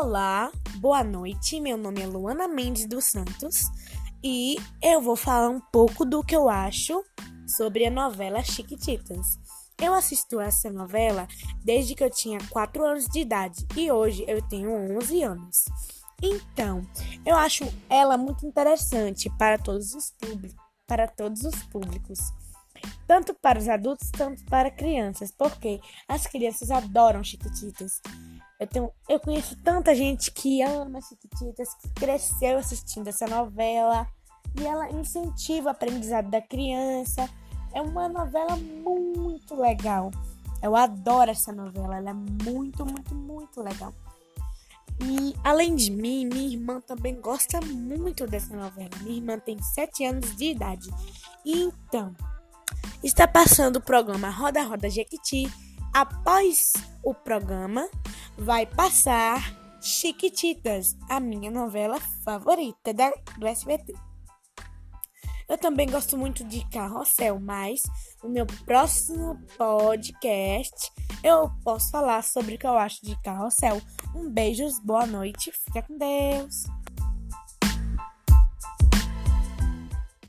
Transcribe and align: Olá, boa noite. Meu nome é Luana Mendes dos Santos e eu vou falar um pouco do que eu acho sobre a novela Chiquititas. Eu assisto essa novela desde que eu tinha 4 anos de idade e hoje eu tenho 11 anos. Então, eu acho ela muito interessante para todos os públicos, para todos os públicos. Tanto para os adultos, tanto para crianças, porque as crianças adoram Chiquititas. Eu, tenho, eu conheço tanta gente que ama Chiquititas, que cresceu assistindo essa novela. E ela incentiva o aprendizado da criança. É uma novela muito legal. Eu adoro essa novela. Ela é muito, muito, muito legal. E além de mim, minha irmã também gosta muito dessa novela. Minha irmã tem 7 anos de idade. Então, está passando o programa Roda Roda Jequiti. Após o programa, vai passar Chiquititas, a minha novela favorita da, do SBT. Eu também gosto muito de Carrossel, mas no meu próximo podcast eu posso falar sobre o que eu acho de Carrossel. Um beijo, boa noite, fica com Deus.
Olá, 0.00 0.52
boa 0.76 1.02
noite. 1.02 1.60
Meu 1.60 1.76
nome 1.76 2.00
é 2.00 2.06
Luana 2.06 2.46
Mendes 2.46 2.86
dos 2.86 3.06
Santos 3.06 3.64
e 4.22 4.54
eu 4.80 5.02
vou 5.02 5.16
falar 5.16 5.48
um 5.48 5.60
pouco 5.60 6.04
do 6.04 6.22
que 6.22 6.36
eu 6.36 6.48
acho 6.48 7.02
sobre 7.48 7.84
a 7.84 7.90
novela 7.90 8.40
Chiquititas. 8.44 9.26
Eu 9.76 9.92
assisto 9.92 10.38
essa 10.38 10.70
novela 10.70 11.26
desde 11.64 11.96
que 11.96 12.04
eu 12.04 12.10
tinha 12.10 12.38
4 12.48 12.84
anos 12.84 13.06
de 13.06 13.18
idade 13.18 13.66
e 13.76 13.90
hoje 13.90 14.24
eu 14.28 14.40
tenho 14.40 14.70
11 14.98 15.20
anos. 15.24 15.64
Então, 16.22 16.80
eu 17.26 17.34
acho 17.34 17.64
ela 17.90 18.16
muito 18.16 18.46
interessante 18.46 19.28
para 19.36 19.58
todos 19.58 19.94
os 19.94 20.12
públicos, 20.12 20.56
para 20.86 21.08
todos 21.08 21.42
os 21.42 21.60
públicos. 21.64 22.20
Tanto 23.04 23.34
para 23.34 23.58
os 23.58 23.68
adultos, 23.68 24.12
tanto 24.12 24.44
para 24.44 24.70
crianças, 24.70 25.32
porque 25.32 25.80
as 26.06 26.24
crianças 26.24 26.70
adoram 26.70 27.24
Chiquititas. 27.24 28.00
Eu, 28.58 28.66
tenho, 28.66 28.90
eu 29.08 29.20
conheço 29.20 29.56
tanta 29.62 29.94
gente 29.94 30.32
que 30.32 30.62
ama 30.62 31.00
Chiquititas, 31.00 31.68
que 31.74 31.88
cresceu 31.90 32.58
assistindo 32.58 33.08
essa 33.08 33.26
novela. 33.26 34.06
E 34.58 34.66
ela 34.66 34.90
incentiva 34.90 35.68
o 35.68 35.70
aprendizado 35.70 36.28
da 36.28 36.40
criança. 36.40 37.28
É 37.72 37.80
uma 37.80 38.08
novela 38.08 38.56
muito 38.56 39.54
legal. 39.54 40.10
Eu 40.60 40.74
adoro 40.74 41.30
essa 41.30 41.52
novela. 41.52 41.96
Ela 41.98 42.10
é 42.10 42.14
muito, 42.14 42.84
muito, 42.84 43.14
muito 43.14 43.62
legal. 43.62 43.94
E 45.00 45.36
além 45.44 45.76
de 45.76 45.92
mim, 45.92 46.26
minha 46.26 46.48
irmã 46.48 46.80
também 46.80 47.20
gosta 47.20 47.60
muito 47.60 48.26
dessa 48.26 48.56
novela. 48.56 48.90
Minha 49.02 49.16
irmã 49.16 49.38
tem 49.38 49.62
7 49.62 50.04
anos 50.04 50.34
de 50.34 50.46
idade. 50.46 50.90
Então, 51.46 52.12
está 53.02 53.28
passando 53.28 53.76
o 53.76 53.80
programa 53.80 54.28
Roda 54.28 54.62
Roda 54.62 54.90
Jequiti. 54.90 55.48
Após 55.94 56.72
o 57.02 57.14
programa, 57.14 57.88
vai 58.38 58.64
passar 58.66 59.56
Chiquititas, 59.80 60.96
a 61.08 61.20
minha 61.20 61.50
novela 61.50 62.00
favorita 62.24 62.92
da, 62.92 63.10
do 63.38 63.46
SBT. 63.46 63.94
Eu 65.48 65.56
também 65.56 65.88
gosto 65.88 66.18
muito 66.18 66.44
de 66.44 66.68
Carrossel, 66.68 67.40
mas 67.40 67.82
no 68.22 68.28
meu 68.28 68.46
próximo 68.64 69.40
podcast 69.56 70.92
eu 71.22 71.50
posso 71.64 71.90
falar 71.90 72.22
sobre 72.22 72.56
o 72.56 72.58
que 72.58 72.66
eu 72.66 72.76
acho 72.76 73.04
de 73.04 73.20
Carrossel. 73.22 73.80
Um 74.14 74.28
beijo, 74.28 74.64
boa 74.82 75.06
noite, 75.06 75.50
fica 75.52 75.82
com 75.82 75.96
Deus. 75.96 76.64